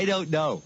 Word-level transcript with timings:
I? 0.00 0.06
Don't 0.06 0.30
know. 0.30 0.62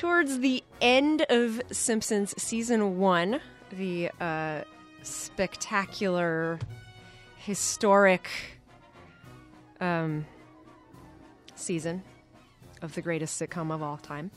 Towards 0.00 0.38
the 0.38 0.64
end 0.80 1.26
of 1.28 1.60
Simpsons 1.70 2.34
season 2.42 2.96
one, 2.98 3.38
the 3.70 4.10
uh, 4.18 4.62
spectacular, 5.02 6.58
historic 7.36 8.26
um, 9.78 10.24
season 11.54 12.02
of 12.80 12.94
the 12.94 13.02
greatest 13.02 13.38
sitcom 13.38 13.70
of 13.70 13.82
all 13.82 13.98
time. 13.98 14.30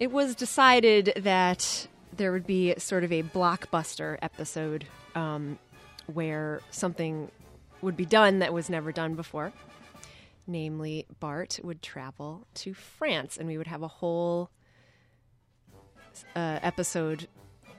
It 0.00 0.10
was 0.10 0.34
decided 0.34 1.12
that 1.18 1.86
there 2.12 2.32
would 2.32 2.48
be 2.48 2.74
sort 2.78 3.04
of 3.04 3.12
a 3.12 3.22
blockbuster 3.22 4.18
episode 4.20 4.84
um, 5.14 5.60
where 6.12 6.60
something 6.72 7.30
would 7.84 7.96
be 7.96 8.06
done 8.06 8.40
that 8.40 8.52
was 8.52 8.68
never 8.68 8.90
done 8.90 9.14
before. 9.14 9.52
Namely, 10.46 11.06
Bart 11.20 11.60
would 11.62 11.82
travel 11.82 12.46
to 12.54 12.74
France 12.74 13.36
and 13.36 13.48
we 13.48 13.56
would 13.56 13.66
have 13.66 13.82
a 13.82 13.88
whole 13.88 14.50
uh, 16.36 16.58
episode 16.62 17.28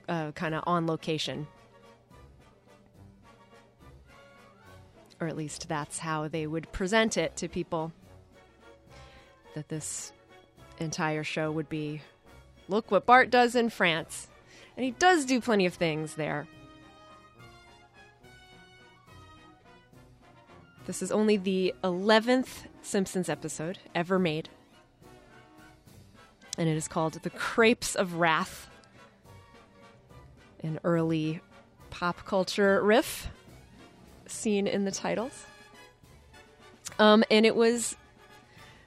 uh, 0.08 0.32
kind 0.32 0.56
of 0.56 0.64
on 0.66 0.88
location. 0.88 1.48
Or 5.20 5.28
at 5.28 5.38
least 5.38 5.68
that's 5.68 6.00
how 6.00 6.28
they 6.28 6.46
would 6.46 6.72
present 6.72 7.18
it 7.18 7.36
to 7.38 7.48
people. 7.48 7.92
That 9.54 9.70
this 9.70 10.12
entire 10.80 11.24
show 11.24 11.52
would 11.52 11.70
be 11.70 12.02
look 12.68 12.92
what 12.92 13.06
Bart 13.06 13.30
does 13.30 13.56
in 13.56 13.70
France. 13.70 14.28
And 14.76 14.84
he 14.84 14.92
does 14.92 15.26
do 15.26 15.40
plenty 15.40 15.66
of 15.66 15.74
things 15.74 16.16
there. 16.16 16.48
This 20.86 21.02
is 21.02 21.12
only 21.12 21.38
the 21.38 21.74
11th 21.84 22.66
Simpsons 22.84 23.28
episode 23.28 23.80
ever 23.96 24.20
made. 24.20 24.50
And 26.60 26.70
it 26.70 26.78
is 26.78 26.88
called 26.88 27.14
The 27.14 27.32
Crepes 27.32 27.96
of 27.96 28.16
Wrath. 28.16 28.70
An 30.62 30.80
early 30.84 31.42
pop 31.90 32.24
culture 32.26 32.84
riff 32.84 33.30
seen 34.28 34.68
in 34.68 34.86
the 34.86 34.92
titles. 34.92 35.46
Um, 37.00 37.24
and 37.32 37.48
it 37.48 37.56
was 37.56 37.96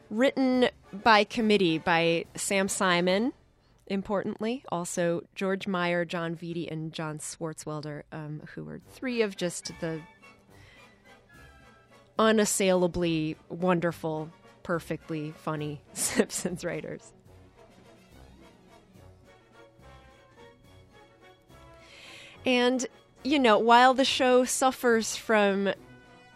written 0.09 0.69
by 0.93 1.25
committee 1.25 1.78
by 1.78 2.27
Sam 2.37 2.69
Simon, 2.69 3.33
importantly, 3.89 4.65
also 4.71 5.25
George 5.34 5.67
Meyer, 5.67 6.05
Jon 6.05 6.37
Vitti, 6.37 6.71
and 6.71 6.93
John 6.93 7.19
Swartzwelder, 7.19 8.03
um, 8.12 8.43
who 8.55 8.65
were 8.65 8.81
three 8.89 9.21
of 9.21 9.37
just 9.37 9.72
the 9.81 10.01
unassailably 12.19 13.37
wonderful, 13.49 14.31
perfectly 14.62 15.33
funny 15.37 15.81
Simpsons 15.93 16.65
writers. 16.65 17.12
And, 22.45 22.87
you 23.25 23.39
know, 23.39 23.59
while 23.59 23.95
the 23.95 24.05
show 24.05 24.45
suffers 24.45 25.17
from 25.17 25.73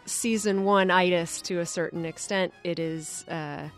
season 0.04 0.64
one 0.64 0.90
itis 0.90 1.40
to 1.42 1.60
a 1.60 1.66
certain 1.66 2.04
extent, 2.04 2.52
it 2.64 2.78
is 2.78 3.24
uh, 3.28 3.68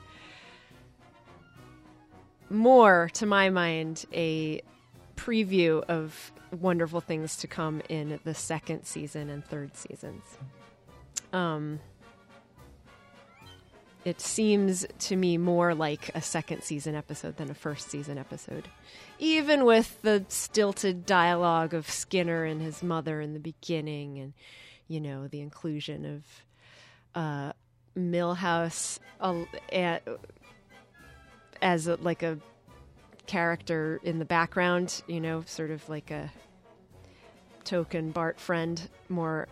more, 2.51 3.11
to 3.15 3.27
my 3.27 3.51
mind, 3.51 4.07
a 4.13 4.63
preview 5.17 5.83
of 5.85 6.33
wonderful 6.51 7.01
things 7.01 7.37
to 7.37 7.47
come 7.47 7.83
in 7.89 8.19
the 8.25 8.35
second 8.35 8.85
season 8.85 9.31
and 9.31 9.45
third 9.45 9.77
seasons. 9.77 10.23
Um, 11.33 11.81
it 14.05 14.21
seems 14.21 14.85
to 14.99 15.17
me 15.17 15.39
more 15.39 15.75
like 15.75 16.11
a 16.15 16.21
second 16.21 16.63
season 16.63 16.95
episode 16.95 17.37
than 17.39 17.51
a 17.51 17.55
first 17.55 17.91
season 17.91 18.19
episode. 18.19 18.69
Even 19.19 19.65
with 19.65 20.01
the 20.03 20.25
stilted 20.29 21.07
dialogue 21.07 21.73
of 21.73 21.89
Skinner 21.89 22.45
and 22.45 22.61
his 22.61 22.83
mother 22.83 23.21
in 23.21 23.33
the 23.33 23.41
beginning, 23.41 24.19
and, 24.19 24.35
you 24.89 25.01
know, 25.01 25.27
the 25.27 25.41
inclusion 25.41 26.05
of 26.05 27.21
uh, 27.21 27.53
Milhouse 27.97 28.99
uh, 29.21 29.99
as 31.63 31.87
a, 31.87 31.97
like 31.97 32.23
a 32.23 32.39
character 33.27 34.01
in 34.03 34.19
the 34.19 34.25
background, 34.27 35.03
you 35.07 35.21
know, 35.21 35.43
sort 35.47 35.71
of 35.71 35.89
like 35.89 36.11
a 36.11 36.31
token 37.65 38.11
Bart 38.11 38.39
friend 38.39 38.91
more 39.09 39.49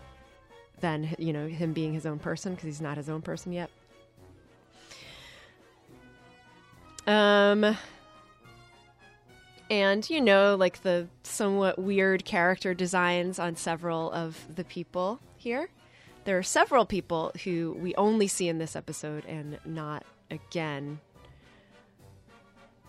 than, 0.80 1.14
you 1.18 1.32
know, 1.32 1.46
him 1.46 1.72
being 1.72 1.94
his 1.94 2.04
own 2.04 2.18
person 2.18 2.54
because 2.54 2.66
he's 2.66 2.80
not 2.82 2.98
his 2.98 3.08
own 3.08 3.22
person 3.22 3.52
yet. 3.52 3.70
Um, 7.06 7.76
and 9.70 10.08
you 10.08 10.20
know, 10.20 10.54
like 10.54 10.82
the 10.82 11.08
somewhat 11.22 11.78
weird 11.78 12.24
character 12.24 12.74
designs 12.74 13.38
on 13.38 13.56
several 13.56 14.12
of 14.12 14.38
the 14.54 14.64
people 14.64 15.20
here. 15.36 15.68
There 16.24 16.38
are 16.38 16.42
several 16.42 16.86
people 16.86 17.32
who 17.42 17.76
we 17.80 17.94
only 17.96 18.28
see 18.28 18.48
in 18.48 18.58
this 18.58 18.76
episode 18.76 19.24
and 19.24 19.58
not 19.64 20.04
again. 20.30 21.00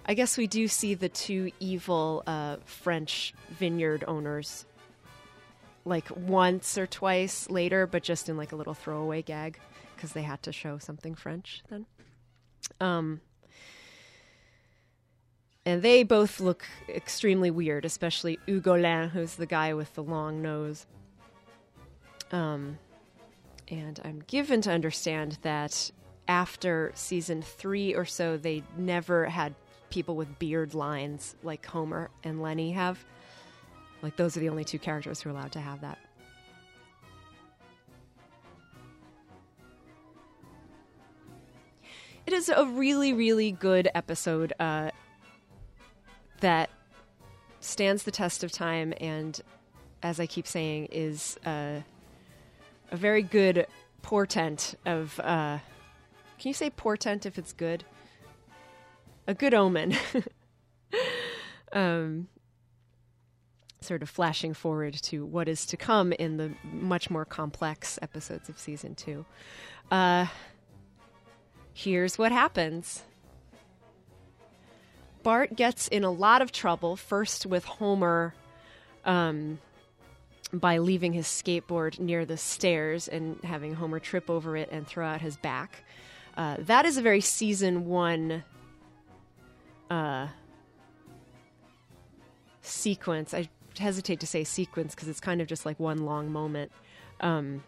I 0.06 0.14
guess 0.14 0.38
we 0.38 0.48
do 0.48 0.68
see 0.68 0.94
the 0.94 1.10
two 1.10 1.52
evil 1.60 2.24
uh, 2.28 2.58
French 2.66 3.34
vineyard 3.50 4.04
owners 4.08 4.66
like 5.86 6.06
once 6.16 6.78
or 6.78 6.86
twice 6.86 7.50
later, 7.50 7.88
but 7.88 8.04
just 8.04 8.30
in 8.30 8.38
like 8.38 8.52
a 8.52 8.56
little 8.56 8.74
throwaway 8.74 9.22
gag 9.22 9.60
because 9.96 10.14
they 10.14 10.22
had 10.22 10.42
to 10.44 10.52
show 10.52 10.78
something 10.78 11.16
French 11.16 11.64
then. 11.70 11.86
Um, 12.80 13.22
and 15.66 15.82
they 15.82 16.04
both 16.04 16.40
look 16.40 16.66
extremely 16.90 17.50
weird, 17.50 17.86
especially 17.86 18.38
Hugolin, 18.48 19.10
who's 19.10 19.36
the 19.36 19.46
guy 19.46 19.74
with 19.74 19.94
the 19.94 20.04
long 20.04 20.42
nose. 20.42 20.86
Um, 22.32 22.78
and 23.70 24.00
I'm 24.04 24.24
given 24.28 24.62
to 24.62 24.72
understand 24.72 25.38
that 25.42 25.92
after 26.28 26.92
season 26.96 27.42
three 27.42 27.96
or 27.96 28.06
so, 28.06 28.38
they 28.38 28.64
never 28.78 29.26
had 29.26 29.56
people 29.90 30.16
with 30.16 30.40
beard 30.40 30.74
lines 30.74 31.36
like 31.44 31.66
Homer 31.66 32.10
and 32.24 32.42
Lenny 32.42 32.72
have. 32.72 33.04
Like, 34.02 34.18
those 34.18 34.36
are 34.36 34.42
the 34.42 34.50
only 34.50 34.66
two 34.66 34.80
characters 34.80 35.22
who 35.22 35.30
are 35.30 35.32
allowed 35.32 35.54
to 35.54 35.62
have 35.62 35.82
that. 35.82 35.98
It 42.26 42.34
is 42.34 42.50
a 42.50 42.66
really, 42.66 43.14
really 43.14 43.52
good 43.52 43.90
episode. 43.94 44.54
Uh, 44.60 44.92
that 46.44 46.70
stands 47.60 48.04
the 48.04 48.12
test 48.12 48.44
of 48.44 48.52
time 48.52 48.94
and 48.98 49.42
as 50.04 50.20
i 50.20 50.26
keep 50.26 50.46
saying 50.46 50.88
is 50.92 51.38
uh, 51.46 51.80
a 52.92 52.98
very 52.98 53.24
good 53.24 53.66
portent 54.02 54.76
of 54.86 55.20
uh, 55.22 55.58
can 56.44 56.50
you 56.50 56.54
say 56.54 56.70
portent 56.70 57.26
if 57.26 57.38
it's 57.38 57.54
good? 57.54 57.86
A 59.28 59.34
good 59.34 59.54
omen. 59.54 59.96
Um, 61.72 62.28
sort 63.82 64.04
of 64.04 64.10
flashing 64.12 64.54
forward 64.54 64.94
to 64.94 65.26
what 65.26 65.48
is 65.48 65.66
to 65.66 65.76
come 65.76 66.14
in 66.14 66.38
the 66.38 66.52
much 66.72 67.10
more 67.10 67.26
complex 67.26 67.98
episodes 68.04 68.48
of 68.48 68.60
season 68.60 68.94
two. 68.94 69.26
Uh, 69.90 70.28
here's 71.74 72.20
what 72.20 72.32
happens 72.32 73.02
Bart 75.24 75.56
gets 75.56 75.88
in 75.88 76.04
a 76.04 76.12
lot 76.12 76.42
of 76.42 76.52
trouble, 76.52 76.96
first 76.96 77.46
with 77.46 77.64
Homer 77.64 78.34
um, 79.06 79.60
by 80.52 80.78
leaving 80.78 81.14
his 81.14 81.26
skateboard 81.26 82.00
near 82.00 82.26
the 82.26 82.38
stairs 82.38 83.08
and 83.08 83.42
having 83.44 83.74
Homer 83.74 84.00
trip 84.00 84.30
over 84.30 84.56
it 84.56 84.70
and 84.72 84.86
throw 84.86 85.06
out 85.06 85.22
his 85.22 85.38
back. 85.38 85.84
Uh, 86.36 86.58
that 86.60 86.86
is 86.86 86.98
a 86.98 87.02
very 87.02 87.22
season 87.22 87.86
one 87.86 88.44
uh, 89.90 90.28
sequence. 92.62 93.34
I 93.34 93.50
hesitate 93.80 94.20
to 94.20 94.28
say 94.28 94.44
sequence 94.44 94.94
because 94.94 95.08
it's 95.08 95.20
kind 95.20 95.42
of 95.42 95.48
just 95.48 95.66
like 95.66 95.80
one 95.80 96.06
long 96.06 96.32
moment. 96.32 96.72
Um, 97.22 97.64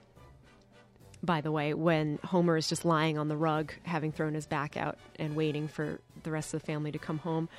by 1.26 1.42
the 1.42 1.52
way, 1.52 1.74
when 1.74 2.20
Homer 2.24 2.58
is 2.58 2.70
just 2.70 2.86
lying 2.86 3.18
on 3.18 3.28
the 3.28 3.38
rug, 3.38 3.74
having 3.84 4.12
thrown 4.12 4.34
his 4.34 4.46
back 4.46 4.78
out 4.78 4.98
and 5.18 5.36
waiting 5.36 5.68
for 5.68 6.00
the 6.24 6.32
rest 6.32 6.54
of 6.54 6.62
the 6.62 6.66
family 6.66 6.92
to 6.92 7.00
come 7.00 7.20
home, 7.20 7.50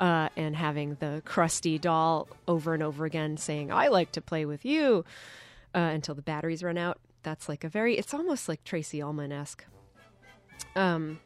uh, 0.00 0.28
and 0.36 0.54
having 0.56 0.96
the 1.00 1.22
Krusty 1.26 1.80
doll 1.80 2.28
over 2.46 2.74
and 2.74 2.82
over 2.82 3.04
again 3.04 3.36
saying, 3.36 3.72
I 3.72 3.88
like 3.88 4.12
to 4.12 4.20
play 4.20 4.44
with 4.44 4.64
you 4.64 5.04
uh, 5.74 5.78
until 5.78 6.14
the 6.14 6.22
batteries 6.22 6.62
run 6.62 6.78
out. 6.78 6.98
That's 7.22 7.48
like 7.48 7.64
a 7.64 7.68
very, 7.68 7.98
it's 7.98 8.14
almost 8.14 8.48
like 8.48 8.62
Tracey 8.64 9.02
Ullman 9.02 9.32
esque. 9.32 9.64
Um, 10.76 11.20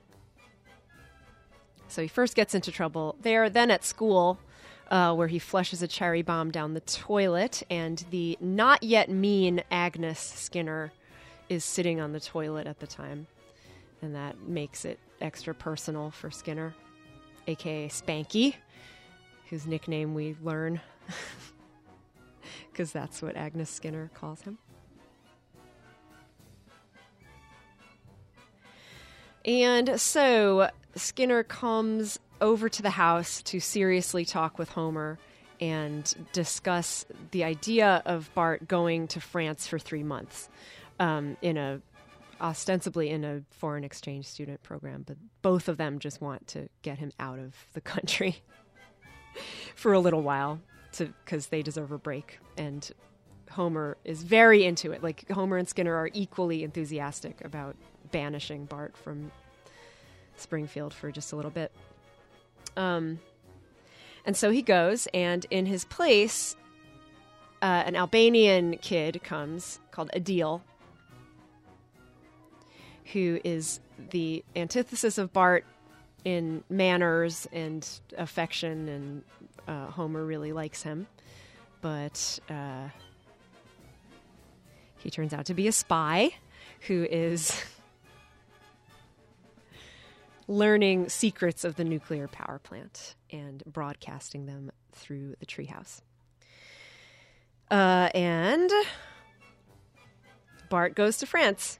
so 1.88 2.00
he 2.02 2.08
first 2.08 2.34
gets 2.34 2.54
into 2.54 2.72
trouble 2.72 3.16
there, 3.20 3.50
then 3.50 3.70
at 3.70 3.84
school. 3.84 4.38
Uh, 4.90 5.14
where 5.14 5.28
he 5.28 5.38
flushes 5.38 5.80
a 5.82 5.88
cherry 5.88 6.20
bomb 6.20 6.50
down 6.50 6.74
the 6.74 6.80
toilet, 6.80 7.62
and 7.70 8.04
the 8.10 8.36
not 8.42 8.82
yet 8.82 9.08
mean 9.08 9.62
Agnes 9.70 10.18
Skinner 10.18 10.92
is 11.52 11.64
sitting 11.64 12.00
on 12.00 12.12
the 12.12 12.20
toilet 12.20 12.66
at 12.66 12.81
the 12.81 12.87
time, 12.87 13.26
and 14.00 14.14
that 14.14 14.40
makes 14.46 14.84
it 14.84 14.99
extra 15.20 15.54
personal 15.54 16.10
for 16.10 16.31
Skinner, 16.31 16.75
aka 17.46 17.88
Spanky, 17.88 18.54
whose 19.50 19.66
nickname 19.66 20.14
we 20.14 20.34
learn 20.43 20.81
because 22.70 22.90
that's 22.90 23.20
what 23.20 23.37
Agnes 23.37 23.69
Skinner 23.69 24.10
calls 24.14 24.40
him. 24.43 24.58
And 29.44 30.00
so 30.00 30.70
Skinner 30.94 31.43
comes 31.43 32.19
over 32.40 32.69
to 32.69 32.82
the 32.82 32.90
house 32.90 33.43
to 33.43 33.60
seriously 33.60 34.25
talk 34.25 34.58
with 34.58 34.70
Homer 34.70 35.19
and 35.60 36.14
discuss 36.32 37.05
the 37.32 37.44
idea 37.44 38.02
of 38.06 38.31
Bart 38.34 38.66
going 38.66 39.06
to 39.08 39.20
France 39.20 39.66
for 39.66 39.78
three 39.78 40.02
months 40.02 40.48
um, 41.02 41.37
in 41.43 41.56
a 41.56 41.81
ostensibly 42.40 43.10
in 43.10 43.25
a 43.25 43.43
foreign 43.50 43.84
exchange 43.84 44.25
student 44.25 44.62
program, 44.62 45.02
but 45.06 45.16
both 45.43 45.69
of 45.69 45.76
them 45.76 45.99
just 45.99 46.20
want 46.20 46.46
to 46.46 46.69
get 46.82 46.99
him 46.99 47.12
out 47.19 47.38
of 47.38 47.54
the 47.72 47.81
country 47.81 48.37
for 49.75 49.93
a 49.93 49.99
little 49.99 50.22
while 50.22 50.60
because 50.96 51.49
they 51.49 51.62
deserve 51.62 51.90
a 51.90 51.99
break 51.99 52.38
and 52.56 52.93
Homer 53.50 53.96
is 54.04 54.22
very 54.22 54.64
into 54.64 54.93
it. 54.93 55.02
Like 55.02 55.28
Homer 55.31 55.56
and 55.56 55.69
Skinner 55.69 55.94
are 55.94 56.10
equally 56.12 56.62
enthusiastic 56.62 57.44
about 57.44 57.76
banishing 58.10 58.64
Bart 58.64 58.96
from 58.96 59.31
Springfield 60.37 60.94
for 60.94 61.10
just 61.10 61.32
a 61.32 61.37
little 61.37 61.50
bit. 61.50 61.72
Um, 62.76 63.19
and 64.25 64.37
so 64.37 64.50
he 64.50 64.62
goes, 64.62 65.08
and 65.12 65.44
in 65.50 65.66
his 65.66 65.84
place, 65.84 66.56
uh, 67.60 67.82
an 67.87 67.96
Albanian 67.96 68.78
kid 68.78 69.22
comes 69.22 69.81
called 69.90 70.10
Adil, 70.14 70.62
who 73.12 73.40
is 73.44 73.80
the 74.10 74.44
antithesis 74.56 75.18
of 75.18 75.32
Bart 75.32 75.64
in 76.24 76.62
manners 76.70 77.46
and 77.52 77.86
affection, 78.16 78.88
and 78.88 79.22
uh, 79.68 79.90
Homer 79.90 80.24
really 80.24 80.52
likes 80.52 80.82
him. 80.82 81.06
But 81.80 82.38
uh, 82.48 82.88
he 84.98 85.10
turns 85.10 85.32
out 85.32 85.46
to 85.46 85.54
be 85.54 85.68
a 85.68 85.72
spy 85.72 86.30
who 86.86 87.06
is 87.10 87.60
learning 90.48 91.08
secrets 91.08 91.64
of 91.64 91.76
the 91.76 91.84
nuclear 91.84 92.28
power 92.28 92.60
plant 92.62 93.16
and 93.30 93.62
broadcasting 93.66 94.46
them 94.46 94.70
through 94.92 95.34
the 95.40 95.46
treehouse. 95.46 96.02
Uh, 97.70 98.10
and 98.14 98.70
Bart 100.68 100.94
goes 100.94 101.18
to 101.18 101.26
France. 101.26 101.78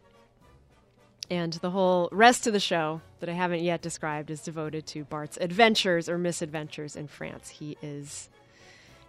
And 1.33 1.55
the 1.55 1.71
whole 1.71 2.11
rest 2.13 2.47
of 2.47 2.53
the 2.53 2.61
show 2.61 3.01
that 3.21 3.31
I 3.31 3.33
haven't 3.33 3.63
yet 3.63 3.81
described 3.81 4.31
is 4.31 4.43
devoted 4.43 4.87
to 4.89 5.05
Bart's 5.05 5.39
adventures 5.41 6.07
or 6.07 6.19
misadventures 6.19 6.95
in 6.95 7.09
France. 7.09 7.49
He 7.49 7.79
is 7.81 8.29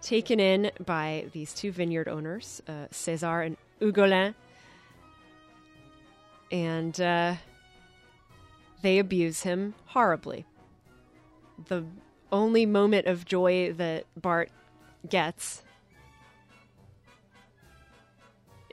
taken 0.00 0.40
in 0.40 0.70
by 0.82 1.26
these 1.32 1.52
two 1.52 1.70
vineyard 1.70 2.08
owners, 2.08 2.62
uh, 2.66 2.86
Cesar 2.90 3.42
and 3.42 3.58
Hugolin. 3.78 4.34
And 6.50 6.98
uh, 6.98 7.34
they 8.80 8.98
abuse 8.98 9.42
him 9.42 9.74
horribly. 9.88 10.46
The 11.66 11.84
only 12.32 12.64
moment 12.64 13.06
of 13.06 13.26
joy 13.26 13.74
that 13.74 14.06
Bart 14.18 14.48
gets 15.06 15.62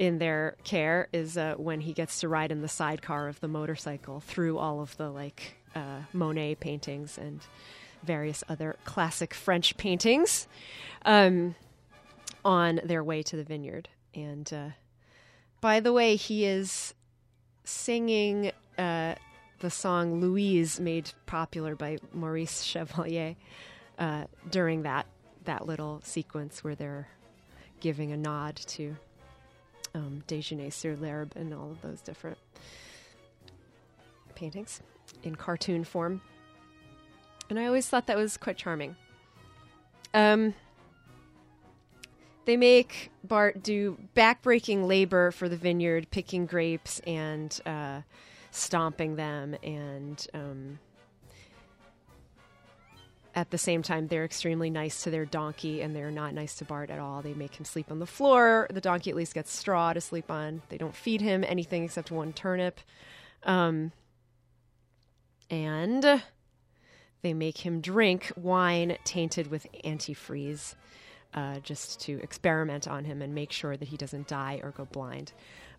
in 0.01 0.17
their 0.17 0.55
care 0.63 1.07
is 1.13 1.37
uh, 1.37 1.53
when 1.57 1.79
he 1.79 1.93
gets 1.93 2.21
to 2.21 2.27
ride 2.27 2.51
in 2.51 2.63
the 2.63 2.67
sidecar 2.67 3.27
of 3.27 3.39
the 3.39 3.47
motorcycle 3.47 4.19
through 4.19 4.57
all 4.57 4.81
of 4.81 4.97
the 4.97 5.11
like 5.11 5.57
uh, 5.75 5.99
Monet 6.11 6.55
paintings 6.55 7.19
and 7.19 7.39
various 8.01 8.43
other 8.49 8.77
classic 8.83 9.31
French 9.31 9.77
paintings 9.77 10.47
um, 11.05 11.53
on 12.43 12.81
their 12.83 13.03
way 13.03 13.21
to 13.21 13.35
the 13.35 13.43
vineyard. 13.43 13.89
And 14.15 14.51
uh, 14.51 14.69
by 15.61 15.79
the 15.79 15.93
way, 15.93 16.15
he 16.15 16.45
is 16.45 16.95
singing 17.63 18.51
uh, 18.79 19.13
the 19.59 19.69
song 19.69 20.19
Louise, 20.19 20.79
made 20.79 21.11
popular 21.27 21.75
by 21.75 21.99
Maurice 22.11 22.63
Chevalier, 22.63 23.35
uh, 23.99 24.23
during 24.49 24.81
that 24.81 25.05
that 25.45 25.67
little 25.67 26.01
sequence 26.03 26.63
where 26.63 26.73
they're 26.73 27.07
giving 27.79 28.11
a 28.11 28.17
nod 28.17 28.55
to 28.55 28.95
um, 29.93 30.23
Déjeuner 30.27 30.71
sur 30.71 30.95
l'herbe 30.95 31.33
and 31.35 31.53
all 31.53 31.71
of 31.71 31.81
those 31.81 32.01
different 32.01 32.37
paintings 34.35 34.81
in 35.23 35.35
cartoon 35.35 35.83
form. 35.83 36.21
And 37.49 37.59
I 37.59 37.65
always 37.65 37.87
thought 37.87 38.07
that 38.07 38.17
was 38.17 38.37
quite 38.37 38.57
charming. 38.57 38.95
Um, 40.13 40.53
they 42.45 42.57
make 42.57 43.11
Bart 43.23 43.61
do 43.61 43.97
backbreaking 44.15 44.87
labor 44.87 45.31
for 45.31 45.47
the 45.47 45.57
vineyard, 45.57 46.09
picking 46.11 46.45
grapes 46.45 46.99
and 47.05 47.59
uh, 47.65 48.01
stomping 48.51 49.15
them 49.15 49.55
and 49.63 50.25
um, 50.33 50.79
at 53.33 53.49
the 53.51 53.57
same 53.57 53.81
time 53.81 54.07
they're 54.07 54.25
extremely 54.25 54.69
nice 54.69 55.03
to 55.03 55.09
their 55.09 55.25
donkey 55.25 55.81
and 55.81 55.95
they're 55.95 56.11
not 56.11 56.33
nice 56.33 56.55
to 56.55 56.65
bart 56.65 56.89
at 56.89 56.99
all. 56.99 57.21
They 57.21 57.33
make 57.33 57.55
him 57.55 57.65
sleep 57.65 57.91
on 57.91 57.99
the 57.99 58.05
floor. 58.05 58.67
The 58.69 58.81
donkey 58.81 59.09
at 59.09 59.15
least 59.15 59.33
gets 59.33 59.55
straw 59.55 59.93
to 59.93 60.01
sleep 60.01 60.29
on. 60.29 60.61
They 60.69 60.77
don't 60.77 60.95
feed 60.95 61.21
him 61.21 61.43
anything 61.43 61.83
except 61.83 62.11
one 62.11 62.33
turnip. 62.33 62.79
Um, 63.43 63.91
and 65.49 66.23
they 67.21 67.33
make 67.33 67.65
him 67.65 67.81
drink 67.81 68.31
wine 68.35 68.97
tainted 69.03 69.47
with 69.47 69.67
antifreeze 69.83 70.75
uh, 71.33 71.59
just 71.59 71.99
to 72.01 72.19
experiment 72.21 72.87
on 72.87 73.05
him 73.05 73.21
and 73.21 73.33
make 73.33 73.51
sure 73.51 73.77
that 73.77 73.87
he 73.87 73.97
doesn't 73.97 74.27
die 74.27 74.59
or 74.63 74.71
go 74.71 74.85
blind 74.85 75.33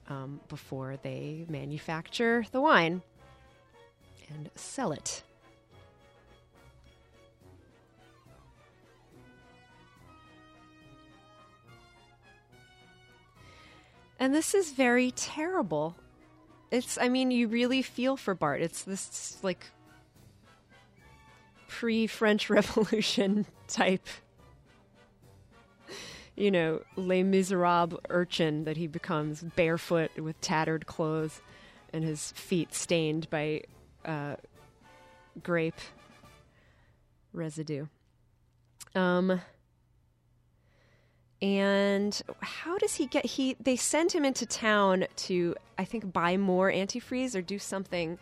um, 0.08 0.40
before 0.48 0.96
they 1.02 1.44
manufacture 1.48 2.44
the 2.52 2.60
wine 2.60 3.02
and 4.28 4.50
sell 4.54 4.92
it. 4.92 5.22
And 14.22 14.32
this 14.32 14.54
is 14.54 14.70
very 14.70 15.10
terrible. 15.10 15.96
It's, 16.70 16.96
I 16.96 17.08
mean, 17.08 17.32
you 17.32 17.48
really 17.48 17.82
feel 17.82 18.16
for 18.16 18.36
Bart. 18.36 18.62
It's 18.62 18.84
this, 18.84 19.36
like, 19.42 19.66
pre 21.66 22.06
French 22.06 22.48
Revolution 22.58 23.46
type 23.66 24.06
you 26.36 26.52
know, 26.52 26.82
Les 26.94 27.24
Miserables 27.24 27.98
urchin 28.10 28.62
that 28.62 28.76
he 28.76 28.86
becomes 28.86 29.42
barefoot 29.42 30.16
with 30.16 30.40
tattered 30.40 30.86
clothes 30.86 31.42
and 31.92 32.04
his 32.04 32.30
feet 32.30 32.74
stained 32.74 33.28
by 33.28 33.62
uh, 34.04 34.36
grape 35.42 35.80
residue. 37.32 37.86
Um, 38.94 39.40
and 41.42 42.22
how 42.40 42.78
does 42.78 42.94
he 42.94 43.06
get 43.06 43.26
he 43.26 43.56
they 43.60 43.76
send 43.76 44.12
him 44.12 44.24
into 44.24 44.46
town 44.46 45.06
to 45.16 45.54
I 45.76 45.84
think 45.84 46.12
buy 46.12 46.36
more 46.36 46.70
antifreeze 46.70 47.34
or 47.34 47.42
do 47.42 47.58
something 47.58 48.18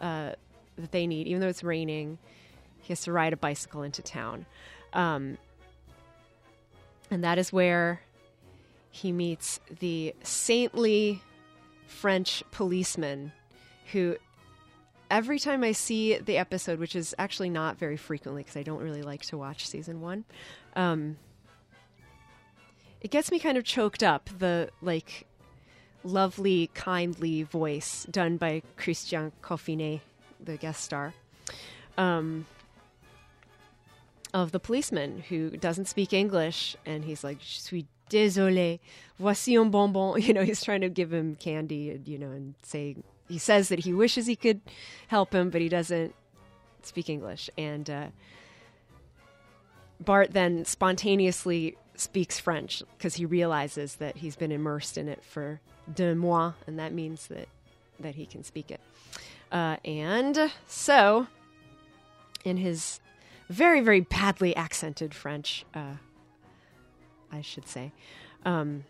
uh, 0.00 0.32
that 0.76 0.90
they 0.90 1.06
need 1.06 1.28
even 1.28 1.40
though 1.40 1.48
it's 1.48 1.62
raining 1.62 2.18
he 2.84 2.92
has 2.92 3.00
to 3.02 3.12
ride 3.12 3.32
a 3.32 3.36
bicycle 3.36 3.82
into 3.82 4.02
town. 4.02 4.44
Um, 4.92 5.38
and 7.10 7.24
that 7.24 7.38
is 7.38 7.52
where 7.52 8.02
he 8.90 9.10
meets 9.10 9.58
the 9.80 10.14
saintly 10.22 11.22
French 11.86 12.44
policeman 12.50 13.32
who 13.92 14.16
every 15.10 15.38
time 15.38 15.64
I 15.64 15.72
see 15.72 16.18
the 16.18 16.36
episode, 16.36 16.78
which 16.78 16.94
is 16.94 17.14
actually 17.18 17.50
not 17.50 17.78
very 17.78 17.96
frequently 17.96 18.42
because 18.42 18.56
I 18.56 18.62
don't 18.62 18.82
really 18.82 19.02
like 19.02 19.22
to 19.26 19.38
watch 19.38 19.66
season 19.66 20.00
one, 20.00 20.24
um, 20.76 21.16
it 23.04 23.10
gets 23.10 23.30
me 23.30 23.38
kind 23.38 23.58
of 23.58 23.64
choked 23.64 24.02
up. 24.02 24.30
The 24.38 24.70
like 24.80 25.26
lovely, 26.02 26.70
kindly 26.74 27.42
voice 27.42 28.06
done 28.10 28.38
by 28.38 28.62
Christian 28.76 29.30
Coffinet, 29.42 30.00
the 30.42 30.56
guest 30.56 30.82
star, 30.82 31.12
um, 31.98 32.46
of 34.32 34.52
the 34.52 34.58
policeman 34.58 35.22
who 35.28 35.50
doesn't 35.50 35.84
speak 35.84 36.14
English, 36.14 36.76
and 36.86 37.04
he's 37.04 37.22
like, 37.22 37.40
"Je 37.40 37.60
suis 37.60 37.84
désolé, 38.08 38.80
voici 39.20 39.56
un 39.56 39.70
bonbon." 39.70 40.20
You 40.22 40.32
know, 40.32 40.42
he's 40.42 40.64
trying 40.64 40.80
to 40.80 40.88
give 40.88 41.12
him 41.12 41.36
candy, 41.36 41.90
and 41.90 42.08
you 42.08 42.18
know, 42.18 42.30
and 42.30 42.54
say 42.62 42.96
he 43.28 43.36
says 43.36 43.68
that 43.68 43.80
he 43.80 43.92
wishes 43.92 44.26
he 44.26 44.36
could 44.36 44.62
help 45.08 45.34
him, 45.34 45.50
but 45.50 45.60
he 45.60 45.68
doesn't 45.68 46.14
speak 46.80 47.10
English, 47.10 47.50
and 47.58 47.90
uh, 47.90 48.06
Bart 50.00 50.32
then 50.32 50.64
spontaneously 50.64 51.76
speaks 51.96 52.38
French 52.38 52.82
because 52.96 53.14
he 53.14 53.24
realizes 53.24 53.96
that 53.96 54.16
he's 54.16 54.36
been 54.36 54.52
immersed 54.52 54.98
in 54.98 55.08
it 55.08 55.22
for 55.24 55.60
deux 55.92 56.14
mois, 56.14 56.52
and 56.66 56.78
that 56.78 56.92
means 56.92 57.26
that 57.28 57.48
that 58.00 58.14
he 58.14 58.26
can 58.26 58.42
speak 58.42 58.70
it. 58.70 58.80
Uh, 59.52 59.76
and 59.84 60.50
so, 60.66 61.26
in 62.44 62.56
his 62.56 63.00
very 63.48 63.80
very 63.80 64.00
badly 64.00 64.54
accented 64.56 65.14
French, 65.14 65.64
uh, 65.74 65.96
I 67.30 67.40
should 67.40 67.68
say. 67.68 67.92
Um, 68.44 68.84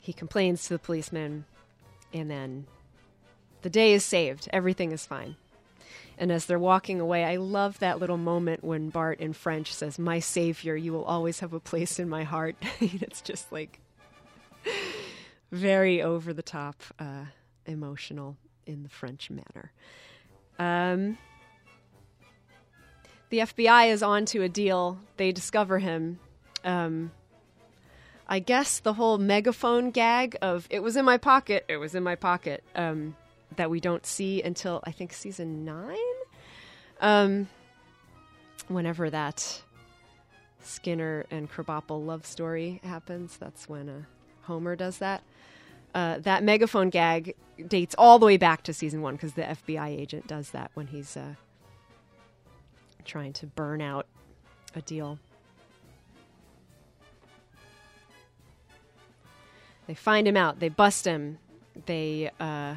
he 0.00 0.12
complains 0.12 0.64
to 0.64 0.70
the 0.70 0.78
policeman, 0.78 1.44
and 2.12 2.30
then 2.30 2.66
the 3.62 3.70
day 3.70 3.92
is 3.92 4.04
saved. 4.04 4.48
Everything 4.52 4.92
is 4.92 5.06
fine. 5.06 5.36
And 6.22 6.30
as 6.30 6.46
they're 6.46 6.56
walking 6.56 7.00
away, 7.00 7.24
I 7.24 7.34
love 7.34 7.80
that 7.80 7.98
little 7.98 8.16
moment 8.16 8.62
when 8.62 8.90
Bart 8.90 9.18
in 9.18 9.32
French 9.32 9.74
says, 9.74 9.98
My 9.98 10.20
savior, 10.20 10.76
you 10.76 10.92
will 10.92 11.02
always 11.02 11.40
have 11.40 11.52
a 11.52 11.58
place 11.58 11.98
in 11.98 12.08
my 12.08 12.22
heart. 12.22 12.54
it's 12.80 13.20
just 13.20 13.50
like 13.50 13.80
very 15.50 16.00
over 16.00 16.32
the 16.32 16.40
top, 16.40 16.80
uh, 17.00 17.24
emotional 17.66 18.36
in 18.66 18.84
the 18.84 18.88
French 18.88 19.30
manner. 19.30 19.72
Um, 20.60 21.18
the 23.30 23.38
FBI 23.38 23.90
is 23.90 24.04
on 24.04 24.24
to 24.26 24.48
Adil. 24.48 24.98
They 25.16 25.32
discover 25.32 25.80
him. 25.80 26.20
Um, 26.62 27.10
I 28.28 28.38
guess 28.38 28.78
the 28.78 28.92
whole 28.92 29.18
megaphone 29.18 29.90
gag 29.90 30.36
of 30.40 30.68
"it 30.70 30.84
was 30.84 30.96
in 30.96 31.04
my 31.04 31.18
pocket, 31.18 31.64
it 31.66 31.78
was 31.78 31.96
in 31.96 32.04
my 32.04 32.14
pocket" 32.14 32.62
um, 32.76 33.16
that 33.56 33.70
we 33.70 33.80
don't 33.80 34.04
see 34.06 34.42
until 34.42 34.80
I 34.84 34.92
think 34.92 35.12
season 35.12 35.64
nine. 35.64 35.96
Um, 37.00 37.48
whenever 38.68 39.10
that 39.10 39.62
Skinner 40.60 41.26
and 41.30 41.50
Krabappel 41.50 42.04
love 42.04 42.26
story 42.26 42.80
happens, 42.84 43.36
that's 43.36 43.68
when 43.68 43.88
uh, 43.88 44.02
Homer 44.42 44.76
does 44.76 44.98
that. 44.98 45.22
Uh, 45.94 46.18
that 46.20 46.42
megaphone 46.42 46.88
gag 46.88 47.34
dates 47.68 47.94
all 47.98 48.18
the 48.18 48.26
way 48.26 48.36
back 48.36 48.62
to 48.62 48.72
season 48.72 49.02
one 49.02 49.14
because 49.14 49.34
the 49.34 49.42
FBI 49.42 49.88
agent 49.88 50.26
does 50.26 50.50
that 50.50 50.70
when 50.74 50.86
he's 50.86 51.16
uh, 51.16 51.34
trying 53.04 53.32
to 53.34 53.46
burn 53.46 53.82
out 53.82 54.06
Adil. 54.74 55.18
They 59.86 59.94
find 59.94 60.26
him 60.26 60.36
out. 60.36 60.60
They 60.60 60.68
bust 60.68 61.04
him. 61.04 61.38
They 61.86 62.30
uh, 62.40 62.76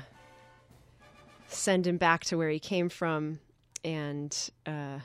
send 1.47 1.85
him 1.87 1.97
back 1.97 2.23
to 2.25 2.37
where 2.37 2.49
he 2.49 2.59
came 2.59 2.89
from, 2.89 3.39
and 3.83 4.49
uh, 4.65 4.99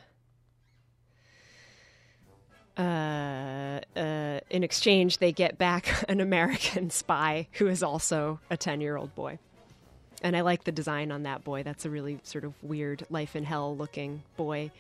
uh, 2.81 3.81
uh, 3.97 4.41
in 4.49 4.63
exchange, 4.63 5.19
they 5.19 5.33
get 5.33 5.59
back 5.59 6.05
an 6.09 6.21
American 6.21 6.91
spy 6.91 7.49
who 7.53 7.67
is 7.67 7.83
also 7.83 8.41
a 8.51 8.57
10 8.57 8.81
year 8.81 8.97
old 8.97 9.15
boy. 9.15 9.39
And 10.23 10.37
I 10.37 10.43
like 10.43 10.65
the 10.65 10.73
design 10.73 11.13
on 11.13 11.23
that 11.25 11.45
boy. 11.45 11.63
That's 11.63 11.85
a 11.85 11.91
really 11.91 12.21
sort 12.23 12.45
of 12.45 12.53
weird, 12.63 13.07
life 13.11 13.37
in 13.37 13.45
hell 13.45 13.77
looking 13.77 14.23
boy 14.37 14.71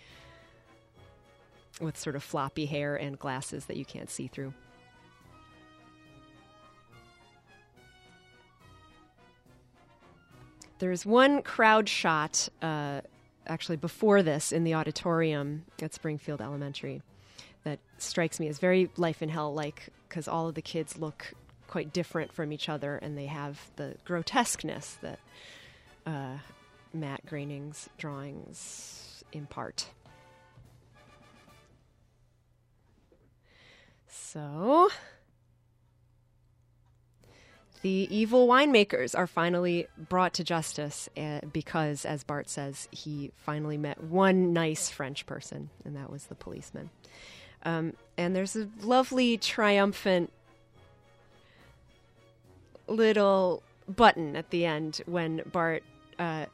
with 1.80 1.98
sort 1.98 2.14
of 2.14 2.22
floppy 2.22 2.66
hair 2.66 2.96
and 2.96 3.18
glasses 3.18 3.66
that 3.66 3.76
you 3.76 3.84
can't 3.84 4.10
see 4.10 4.28
through. 4.28 4.52
There's 10.80 11.04
one 11.04 11.42
crowd 11.42 11.90
shot, 11.90 12.48
uh, 12.62 13.02
actually, 13.46 13.76
before 13.76 14.22
this 14.22 14.50
in 14.50 14.64
the 14.64 14.72
auditorium 14.72 15.66
at 15.80 15.92
Springfield 15.92 16.40
Elementary 16.40 17.02
that 17.64 17.78
strikes 17.98 18.40
me 18.40 18.48
as 18.48 18.58
very 18.58 18.90
life 18.96 19.20
in 19.20 19.28
hell 19.28 19.52
like 19.52 19.90
because 20.08 20.26
all 20.26 20.48
of 20.48 20.54
the 20.54 20.62
kids 20.62 20.96
look 20.96 21.34
quite 21.66 21.92
different 21.92 22.32
from 22.32 22.50
each 22.50 22.70
other 22.70 22.96
and 22.96 23.16
they 23.16 23.26
have 23.26 23.70
the 23.76 23.94
grotesqueness 24.06 24.96
that 25.02 25.18
uh, 26.06 26.38
Matt 26.94 27.26
Groening's 27.26 27.90
drawings 27.98 29.22
impart. 29.32 29.90
So, 34.08 34.88
the 37.82 38.08
evil 38.10 38.46
winemakers 38.46 39.16
are 39.16 39.26
finally 39.26 39.86
brought 39.96 40.34
to 40.34 40.44
justice 40.44 41.08
uh, 41.16 41.40
because, 41.52 42.04
as 42.04 42.24
Bart 42.24 42.48
says, 42.48 42.88
he 42.90 43.32
finally 43.36 43.78
met 43.78 44.02
one 44.02 44.52
nice 44.52 44.90
French 44.90 45.24
person, 45.24 45.70
and 45.84 45.96
that 45.96 46.10
was 46.10 46.26
the 46.26 46.34
policeman. 46.34 46.90
Um, 47.64 47.94
and 48.18 48.36
there's 48.36 48.54
a 48.54 48.68
lovely, 48.82 49.38
triumphant 49.38 50.30
little 52.86 53.62
button 53.88 54.36
at 54.36 54.50
the 54.50 54.66
end 54.66 55.00
when 55.06 55.42
Bart 55.50 55.82
uh, 56.18 56.46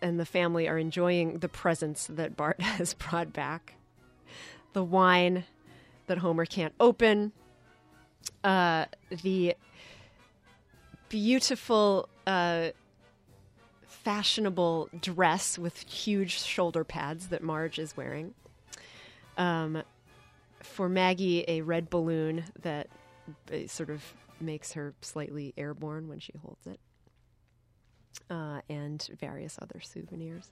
and 0.00 0.18
the 0.18 0.26
family 0.26 0.68
are 0.68 0.78
enjoying 0.78 1.38
the 1.38 1.48
presents 1.48 2.08
that 2.08 2.36
Bart 2.36 2.60
has 2.60 2.94
brought 2.94 3.32
back 3.32 3.74
the 4.72 4.82
wine 4.82 5.44
that 6.06 6.18
Homer 6.18 6.46
can't 6.46 6.74
open, 6.80 7.32
uh, 8.42 8.86
the 9.22 9.54
beautiful, 11.12 12.08
uh, 12.26 12.70
fashionable 13.86 14.88
dress 14.98 15.58
with 15.58 15.78
huge 15.80 16.40
shoulder 16.40 16.84
pads 16.84 17.28
that 17.28 17.42
Marge 17.42 17.78
is 17.78 17.94
wearing. 17.94 18.32
Um, 19.36 19.82
for 20.62 20.88
Maggie, 20.88 21.44
a 21.46 21.60
red 21.60 21.90
balloon 21.90 22.44
that 22.62 22.88
sort 23.66 23.90
of 23.90 24.02
makes 24.40 24.72
her 24.72 24.94
slightly 25.02 25.52
airborne 25.58 26.08
when 26.08 26.18
she 26.18 26.32
holds 26.42 26.66
it, 26.66 26.80
uh, 28.30 28.62
and 28.70 29.06
various 29.20 29.58
other 29.60 29.80
souvenirs. 29.80 30.50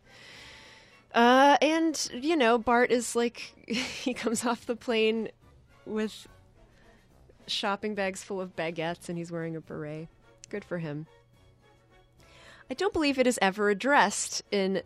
Uh, 1.15 1.57
and 1.63 2.11
you 2.13 2.37
know, 2.37 2.59
Bart 2.59 2.91
is 2.93 3.17
like 3.17 3.39
he 3.67 4.13
comes 4.13 4.45
off 4.45 4.67
the 4.67 4.77
plane 4.77 5.31
with 5.87 6.29
shopping 7.47 7.95
bags 7.95 8.23
full 8.23 8.43
of 8.43 8.55
baguettes, 8.55 9.09
and 9.09 9.17
he's 9.17 9.33
wearing 9.33 9.57
a 9.57 9.61
beret. 9.63 10.09
Good 10.51 10.65
for 10.65 10.79
him. 10.79 11.07
I 12.69 12.75
don't 12.75 12.93
believe 12.93 13.19
it 13.19 13.27
is 13.27 13.39
ever 13.41 13.71
addressed 13.71 14.43
in 14.51 14.83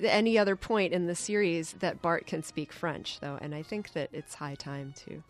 any 0.00 0.38
other 0.38 0.56
point 0.56 0.92
in 0.92 1.06
the 1.06 1.14
series 1.14 1.72
that 1.74 2.00
Bart 2.00 2.26
can 2.26 2.42
speak 2.42 2.72
French, 2.72 3.20
though, 3.20 3.38
and 3.40 3.54
I 3.54 3.62
think 3.62 3.92
that 3.92 4.10
it's 4.12 4.34
high 4.36 4.54
time 4.54 4.94
to 5.04 5.22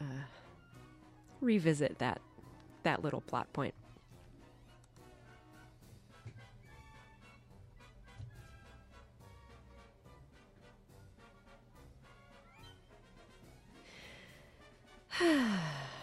uh, 0.00 0.24
revisit 1.40 1.98
that 1.98 2.20
that 2.82 3.02
little 3.02 3.22
plot 3.22 3.50
point. 3.54 3.74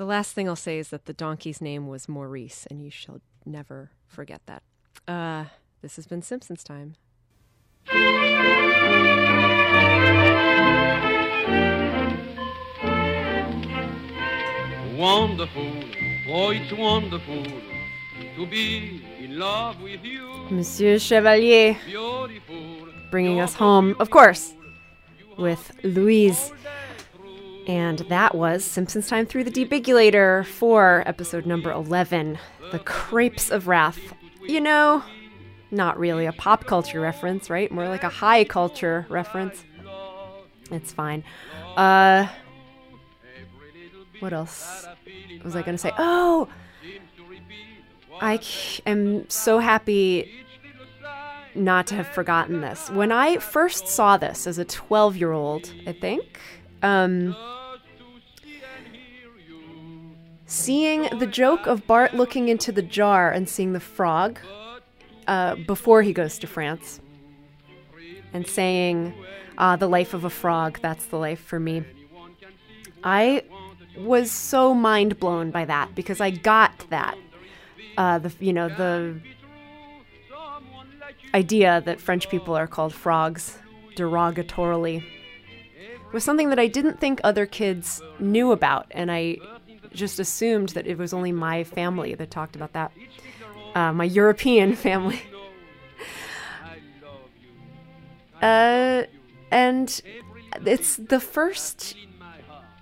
The 0.00 0.06
last 0.06 0.32
thing 0.32 0.48
I'll 0.48 0.56
say 0.56 0.78
is 0.78 0.88
that 0.88 1.04
the 1.04 1.12
donkey's 1.12 1.60
name 1.60 1.86
was 1.86 2.08
Maurice, 2.08 2.66
and 2.70 2.82
you 2.82 2.88
shall 2.88 3.20
never 3.44 3.90
forget 4.08 4.40
that. 4.46 4.62
Uh, 5.06 5.44
this 5.82 5.96
has 5.96 6.06
been 6.06 6.22
Simpsons 6.22 6.64
time. 6.64 6.94
wonderful, 14.96 15.70
oh, 16.30 16.48
it's 16.48 16.72
wonderful 16.72 17.44
to 18.36 18.46
be 18.46 19.04
in 19.18 19.38
love 19.38 19.82
with 19.82 20.02
you. 20.02 20.30
Monsieur 20.50 20.98
Chevalier 20.98 21.76
Beautiful, 21.84 22.88
bringing 23.10 23.38
us 23.38 23.52
home, 23.52 23.94
of 24.00 24.08
course, 24.08 24.54
with 25.36 25.72
Louise. 25.84 26.54
And 27.66 28.00
that 28.08 28.34
was 28.34 28.64
Simpsons 28.64 29.08
Time 29.08 29.26
Through 29.26 29.44
the 29.44 29.50
Debigulator 29.50 30.46
for 30.46 31.02
episode 31.06 31.46
number 31.46 31.70
11, 31.70 32.38
The 32.72 32.78
Crepes 32.80 33.50
of 33.50 33.68
Wrath. 33.68 33.98
You 34.42 34.60
know, 34.60 35.04
not 35.70 35.98
really 35.98 36.26
a 36.26 36.32
pop 36.32 36.64
culture 36.64 37.00
reference, 37.00 37.50
right? 37.50 37.70
More 37.70 37.88
like 37.88 38.02
a 38.02 38.08
high 38.08 38.44
culture 38.44 39.06
reference. 39.08 39.64
It's 40.70 40.92
fine. 40.92 41.22
Uh, 41.76 42.28
what 44.20 44.32
else 44.32 44.86
was 45.44 45.54
I 45.54 45.62
going 45.62 45.74
to 45.74 45.78
say? 45.78 45.92
Oh, 45.98 46.48
I 48.20 48.40
am 48.86 49.28
so 49.28 49.58
happy 49.58 50.30
not 51.54 51.86
to 51.88 51.94
have 51.96 52.08
forgotten 52.08 52.60
this. 52.60 52.90
When 52.90 53.10
I 53.12 53.38
first 53.38 53.88
saw 53.88 54.16
this 54.16 54.46
as 54.46 54.58
a 54.58 54.64
12 54.64 55.16
year 55.16 55.32
old, 55.32 55.72
I 55.86 55.92
think, 55.92 56.38
um, 56.82 57.36
seeing 60.46 61.02
the 61.18 61.26
joke 61.26 61.66
of 61.66 61.86
Bart 61.86 62.14
looking 62.14 62.48
into 62.48 62.72
the 62.72 62.82
jar 62.82 63.30
and 63.30 63.48
seeing 63.48 63.72
the 63.72 63.80
frog 63.80 64.38
uh, 65.26 65.54
before 65.66 66.02
he 66.02 66.12
goes 66.12 66.38
to 66.38 66.46
France 66.46 67.00
and 68.32 68.46
saying, 68.46 69.14
ah, 69.58 69.76
the 69.76 69.88
life 69.88 70.14
of 70.14 70.24
a 70.24 70.30
frog, 70.30 70.78
that's 70.80 71.06
the 71.06 71.16
life 71.16 71.40
for 71.40 71.60
me. 71.60 71.84
I 73.04 73.44
was 73.96 74.30
so 74.30 74.74
mind 74.74 75.18
blown 75.18 75.50
by 75.50 75.64
that 75.64 75.94
because 75.94 76.20
I 76.20 76.30
got 76.30 76.86
that. 76.90 77.16
Uh, 77.96 78.18
the 78.18 78.32
you 78.38 78.52
know 78.52 78.68
the 78.68 79.20
idea 81.34 81.82
that 81.84 82.00
French 82.00 82.28
people 82.28 82.56
are 82.56 82.66
called 82.66 82.94
frogs 82.94 83.58
derogatorily 83.96 85.04
was 86.12 86.24
something 86.24 86.50
that 86.50 86.58
I 86.58 86.66
didn't 86.66 87.00
think 87.00 87.20
other 87.22 87.46
kids 87.46 88.02
knew 88.18 88.52
about, 88.52 88.86
and 88.90 89.10
I 89.10 89.38
just 89.92 90.18
assumed 90.18 90.70
that 90.70 90.86
it 90.86 90.98
was 90.98 91.12
only 91.12 91.32
my 91.32 91.64
family 91.64 92.14
that 92.14 92.30
talked 92.30 92.56
about 92.56 92.72
that, 92.72 92.92
uh, 93.74 93.92
my 93.92 94.04
European 94.04 94.74
family. 94.86 95.20
uh, 98.42 99.04
and 99.50 100.00
it's 100.64 100.96
the 100.96 101.20
first 101.20 101.96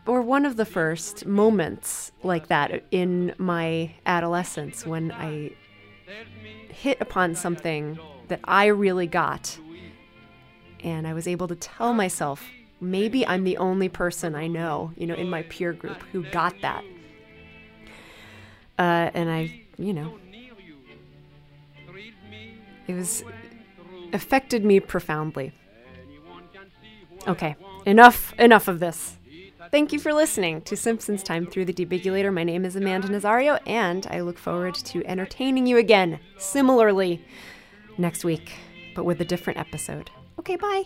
or 0.06 0.22
one 0.22 0.46
of 0.46 0.56
the 0.56 0.64
first 0.64 1.26
moments 1.26 2.12
like 2.22 2.48
that 2.48 2.82
in 2.90 3.34
my 3.36 3.94
adolescence 4.06 4.86
when 4.86 5.12
I 5.12 5.52
hit 6.70 6.98
upon 7.00 7.34
something 7.34 7.98
that 8.28 8.40
I 8.44 8.66
really 8.66 9.06
got. 9.06 9.58
And 10.82 11.06
I 11.06 11.12
was 11.12 11.28
able 11.28 11.46
to 11.48 11.56
tell 11.56 11.92
myself, 11.92 12.42
maybe 12.80 13.26
I'm 13.26 13.44
the 13.44 13.56
only 13.56 13.88
person 13.88 14.34
I 14.34 14.46
know, 14.46 14.92
you 14.96 15.06
know, 15.06 15.14
in 15.14 15.28
my 15.28 15.42
peer 15.42 15.72
group 15.72 16.02
who 16.12 16.22
got 16.24 16.54
that. 16.62 16.84
Uh, 18.78 19.10
and 19.14 19.30
I, 19.30 19.62
you 19.76 19.92
know, 19.92 20.18
it 22.86 22.94
was 22.94 23.24
affected 24.12 24.64
me 24.64 24.80
profoundly. 24.80 25.52
Okay, 27.26 27.56
enough, 27.84 28.32
enough 28.38 28.68
of 28.68 28.80
this. 28.80 29.16
Thank 29.70 29.92
you 29.92 29.98
for 29.98 30.14
listening 30.14 30.62
to 30.62 30.76
Simpsons 30.76 31.22
Time 31.22 31.46
Through 31.46 31.66
the 31.66 31.74
Debigulator. 31.74 32.32
My 32.32 32.44
name 32.44 32.64
is 32.64 32.74
Amanda 32.74 33.08
Nazario, 33.08 33.60
and 33.66 34.06
I 34.10 34.20
look 34.20 34.38
forward 34.38 34.74
to 34.76 35.04
entertaining 35.04 35.66
you 35.66 35.76
again, 35.76 36.20
similarly, 36.38 37.22
next 37.98 38.24
week, 38.24 38.54
but 38.94 39.04
with 39.04 39.20
a 39.20 39.26
different 39.26 39.58
episode. 39.58 40.10
Okay, 40.38 40.56
bye. 40.56 40.84